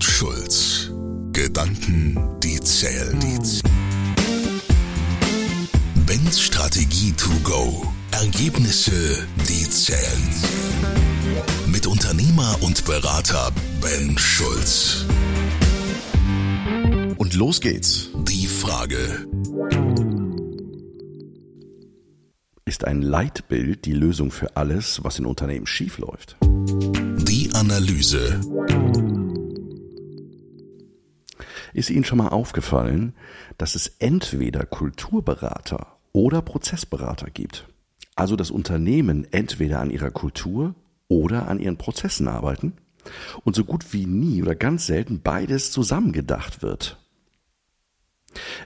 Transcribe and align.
und 0.00 0.04
Schulz. 0.04 0.90
Gedanken, 1.32 2.16
die 2.42 2.58
zählen. 2.60 3.18
Ben's 6.06 6.40
Strategie 6.40 7.12
to 7.12 7.28
go. 7.44 7.86
Ergebnisse, 8.10 9.26
die 9.46 9.68
zählen. 9.68 10.28
Mit 11.66 11.86
Unternehmer 11.86 12.56
und 12.62 12.86
Berater 12.86 13.52
Ben 13.82 14.16
Schulz. 14.16 15.04
Und 17.18 17.34
los 17.34 17.60
geht's. 17.60 18.08
Die 18.26 18.46
Frage. 18.46 19.26
Ist 22.64 22.86
ein 22.86 23.02
Leitbild 23.02 23.84
die 23.84 23.92
Lösung 23.92 24.30
für 24.30 24.56
alles, 24.56 25.04
was 25.04 25.18
in 25.18 25.26
Unternehmen 25.26 25.66
schiefläuft? 25.66 26.38
Die 26.40 27.50
Analyse. 27.52 28.40
Ist 31.72 31.90
Ihnen 31.90 32.04
schon 32.04 32.18
mal 32.18 32.28
aufgefallen, 32.28 33.14
dass 33.58 33.74
es 33.74 33.88
entweder 33.98 34.66
Kulturberater 34.66 35.98
oder 36.12 36.42
Prozessberater 36.42 37.30
gibt? 37.30 37.68
Also 38.16 38.36
das 38.36 38.50
Unternehmen 38.50 39.26
entweder 39.32 39.80
an 39.80 39.90
ihrer 39.90 40.10
Kultur 40.10 40.74
oder 41.08 41.48
an 41.48 41.58
ihren 41.58 41.76
Prozessen 41.76 42.28
arbeiten 42.28 42.74
und 43.44 43.56
so 43.56 43.64
gut 43.64 43.92
wie 43.92 44.06
nie 44.06 44.42
oder 44.42 44.54
ganz 44.54 44.86
selten 44.86 45.22
beides 45.22 45.72
zusammengedacht 45.72 46.62
wird. 46.62 46.98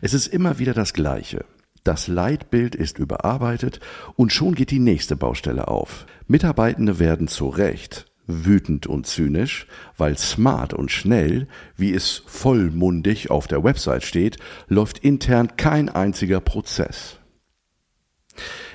Es 0.00 0.12
ist 0.12 0.26
immer 0.26 0.58
wieder 0.58 0.74
das 0.74 0.92
Gleiche. 0.92 1.44
Das 1.84 2.08
Leitbild 2.08 2.74
ist 2.74 2.98
überarbeitet 2.98 3.80
und 4.16 4.32
schon 4.32 4.54
geht 4.54 4.70
die 4.70 4.78
nächste 4.78 5.16
Baustelle 5.16 5.68
auf. 5.68 6.06
Mitarbeitende 6.26 6.98
werden 6.98 7.28
zu 7.28 7.48
Recht 7.48 8.06
wütend 8.26 8.86
und 8.86 9.06
zynisch, 9.06 9.66
weil 9.96 10.16
smart 10.18 10.74
und 10.74 10.90
schnell, 10.90 11.46
wie 11.76 11.92
es 11.92 12.22
vollmundig 12.26 13.30
auf 13.30 13.46
der 13.46 13.64
Website 13.64 14.04
steht, 14.04 14.38
läuft 14.68 14.98
intern 14.98 15.56
kein 15.56 15.88
einziger 15.88 16.40
Prozess. 16.40 17.18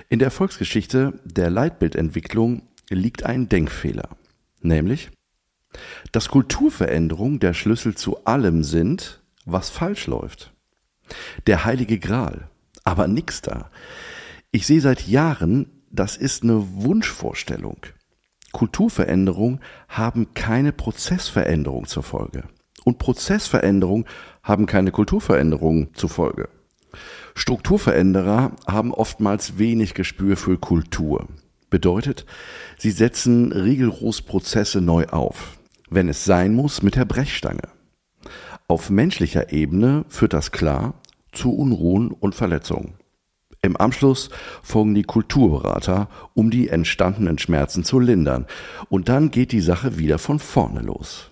In 0.09 0.19
der 0.19 0.27
Erfolgsgeschichte 0.27 1.19
der 1.23 1.49
Leitbildentwicklung 1.49 2.63
liegt 2.89 3.23
ein 3.23 3.49
Denkfehler, 3.49 4.09
nämlich, 4.61 5.11
dass 6.11 6.29
Kulturveränderungen 6.29 7.39
der 7.39 7.53
Schlüssel 7.53 7.95
zu 7.95 8.25
allem 8.25 8.63
sind, 8.63 9.21
was 9.45 9.69
falsch 9.69 10.07
läuft. 10.07 10.51
Der 11.47 11.65
heilige 11.65 11.99
Gral, 11.99 12.49
aber 12.83 13.07
nix 13.07 13.41
da. 13.41 13.69
Ich 14.51 14.65
sehe 14.65 14.81
seit 14.81 15.07
Jahren, 15.07 15.83
das 15.91 16.17
ist 16.17 16.43
eine 16.43 16.65
Wunschvorstellung. 16.73 17.77
Kulturveränderungen 18.51 19.59
haben 19.87 20.33
keine 20.33 20.71
Prozessveränderung 20.71 21.87
zur 21.87 22.03
Folge. 22.03 22.43
Und 22.83 22.97
Prozessveränderungen 22.97 24.05
haben 24.43 24.65
keine 24.65 24.91
Kulturveränderung 24.91 25.93
zur 25.93 26.09
Folge. 26.09 26.49
Strukturveränderer 27.35 28.53
haben 28.67 28.93
oftmals 28.93 29.57
wenig 29.57 29.93
Gespür 29.93 30.37
für 30.37 30.57
Kultur. 30.57 31.27
Bedeutet, 31.69 32.25
sie 32.77 32.91
setzen 32.91 33.51
rigoros 33.51 34.23
Prozesse 34.23 34.81
neu 34.81 35.05
auf, 35.07 35.59
wenn 35.89 36.09
es 36.09 36.25
sein 36.25 36.53
muss, 36.53 36.81
mit 36.81 36.95
der 36.95 37.05
Brechstange. 37.05 37.69
Auf 38.67 38.89
menschlicher 38.89 39.51
Ebene 39.51 40.05
führt 40.09 40.33
das 40.33 40.51
klar 40.51 40.95
zu 41.31 41.55
Unruhen 41.55 42.11
und 42.11 42.33
Verletzungen. 42.33 42.98
Im 43.61 43.75
Anschluss 43.75 44.29
folgen 44.63 44.95
die 44.95 45.03
Kulturberater, 45.03 46.07
um 46.33 46.49
die 46.49 46.69
entstandenen 46.69 47.37
Schmerzen 47.39 47.83
zu 47.83 47.99
lindern. 47.99 48.45
Und 48.89 49.09
dann 49.09 49.31
geht 49.31 49.51
die 49.51 49.61
Sache 49.61 49.97
wieder 49.97 50.17
von 50.17 50.39
vorne 50.39 50.81
los. 50.81 51.31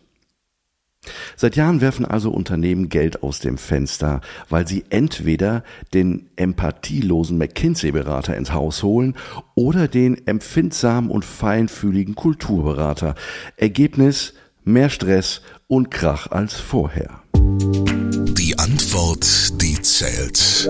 Seit 1.36 1.56
Jahren 1.56 1.80
werfen 1.80 2.06
also 2.06 2.32
Unternehmen 2.32 2.90
Geld 2.90 3.24
aus 3.24 3.40
dem 3.40 3.58
Fenster, 3.58 4.22
weil 4.50 4.68
sie 4.68 4.84
entweder 4.90 5.64
den 5.94 6.30
empathielosen 6.36 7.38
McKinsey-Berater 7.38 8.36
ins 8.36 8.52
Haus 8.52 8.84
holen 8.84 9.16
oder 9.56 9.88
den 9.88 10.28
empfindsamen 10.28 11.10
und 11.10 11.24
feinfühligen 11.24 12.16
Kulturberater. 12.16 13.16
Ergebnis 13.56 14.34
mehr 14.66 14.90
Stress 14.90 15.42
und 15.68 15.92
Krach 15.92 16.28
als 16.32 16.56
vorher. 16.56 17.22
Die 17.34 18.58
Antwort, 18.60 19.62
die 19.62 19.82
zählt. 19.82 20.70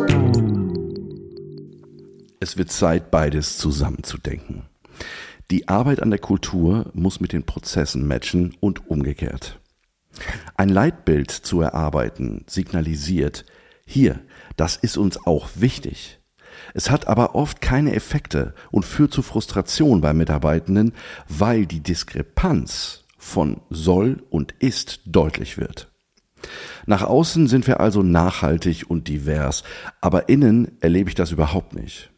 Es 2.48 2.56
wird 2.56 2.72
Zeit, 2.72 3.12
beides 3.12 3.58
zusammenzudenken. 3.58 4.64
Die 5.52 5.68
Arbeit 5.68 6.02
an 6.02 6.12
der 6.12 6.20
Kultur 6.20 6.90
muss 6.94 7.20
mit 7.20 7.34
den 7.34 7.44
Prozessen 7.44 8.08
matchen 8.08 8.56
und 8.62 8.90
umgekehrt. 8.90 9.60
Ein 10.56 10.70
Leitbild 10.70 11.30
zu 11.30 11.60
erarbeiten 11.60 12.46
signalisiert, 12.48 13.44
hier, 13.86 14.22
das 14.56 14.78
ist 14.78 14.96
uns 14.96 15.28
auch 15.28 15.50
wichtig. 15.56 16.22
Es 16.74 16.90
hat 16.90 17.10
aber 17.10 17.36
oft 17.36 17.60
keine 17.60 17.94
Effekte 17.94 18.54
und 18.72 18.86
führt 18.86 19.12
zu 19.12 19.24
Frustration 19.24 20.00
bei 20.00 20.14
Mitarbeitenden, 20.14 20.94
weil 21.28 21.66
die 21.66 21.82
Diskrepanz 21.82 23.04
von 23.18 23.60
soll 23.70 24.24
und 24.30 24.54
ist 24.60 25.02
deutlich 25.06 25.58
wird. 25.58 25.92
Nach 26.86 27.04
außen 27.04 27.50
sind 27.50 27.68
wir 27.68 27.82
also 27.82 28.04
nachhaltig 28.04 28.86
und 28.88 29.10
divers, 29.10 29.64
aber 30.00 30.30
innen 30.30 30.78
erlebe 30.80 31.10
ich 31.10 31.16
das 31.16 31.34
überhaupt 31.34 31.74
nicht. 31.74 32.10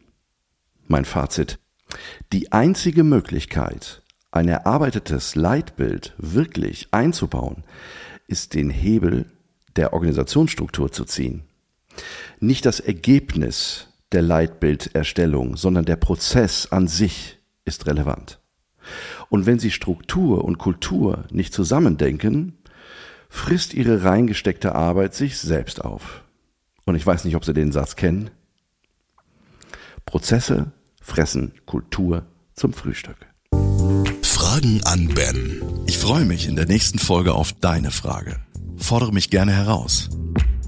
Mein 0.92 1.06
Fazit. 1.06 1.60
Die 2.34 2.52
einzige 2.52 3.04
Möglichkeit, 3.04 4.02
ein 4.32 4.48
erarbeitetes 4.48 5.36
Leitbild 5.36 6.16
wirklich 6.18 6.88
einzubauen, 6.90 7.64
ist 8.28 8.56
den 8.56 8.72
Hebel 8.72 9.28
der 9.76 9.94
Organisationsstruktur 9.94 10.92
zu 10.92 11.06
ziehen. 11.06 11.44
Nicht 12.40 12.66
das 12.66 12.80
Ergebnis 12.80 13.90
der 14.12 14.24
Leitbilderstellung, 14.24 15.58
sondern 15.58 15.86
der 15.86 15.96
Prozess 15.96 16.72
an 16.72 16.88
sich 16.88 17.38
ist 17.66 17.86
relevant. 17.86 18.40
Und 19.30 19.46
wenn 19.46 19.60
Sie 19.60 19.70
Struktur 19.70 20.44
und 20.44 20.58
Kultur 20.58 21.26
nicht 21.30 21.54
zusammendenken, 21.54 22.58
frisst 23.30 23.76
Ihre 23.76 24.04
reingesteckte 24.04 24.74
Arbeit 24.74 25.14
sich 25.14 25.38
selbst 25.38 25.86
auf. 25.86 26.24
Und 26.86 26.96
ich 26.96 27.06
weiß 27.06 27.26
nicht, 27.26 27.36
ob 27.36 27.46
Sie 27.46 27.54
den 27.54 27.72
Satz 27.72 27.96
kennen. 27.96 28.32
Prozesse 30.08 30.72
fressen 31.10 31.52
Kultur 31.66 32.24
zum 32.56 32.74
Frühstück. 32.74 33.18
Fragen 34.22 34.82
an 34.86 35.08
Ben. 35.08 35.62
Ich 35.88 35.98
freue 35.98 36.26
mich 36.26 36.48
in 36.48 36.56
der 36.56 36.66
nächsten 36.66 37.00
Folge 37.00 37.34
auf 37.34 37.54
deine 37.54 37.92
Frage. 37.92 38.38
Fordere 38.78 39.12
mich 39.12 39.30
gerne 39.30 39.54
heraus. 39.54 40.10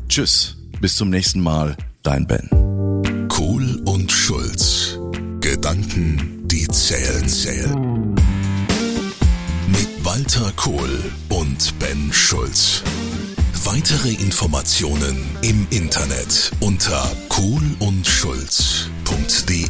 Tschüss, 0.10 0.58
bis 0.82 0.96
zum 0.96 1.10
nächsten 1.10 1.42
Mal, 1.42 1.78
dein 2.04 2.28
Ben. 2.28 2.50
Kohl 3.30 3.82
und 3.86 4.12
Schulz. 4.12 4.98
Gedanken, 5.40 6.48
die 6.48 6.68
zählen, 6.68 7.28
zählen. 7.30 8.16
Mit 9.68 10.04
Walter 10.04 10.52
Kohl 10.56 11.12
und 11.30 11.80
Ben 11.80 12.12
Schulz. 12.12 12.84
Weitere 13.64 14.14
Informationen 14.14 15.24
im 15.44 15.68
Internet 15.70 16.52
unter 16.60 17.12
kohlundschulz.de. 17.30 19.61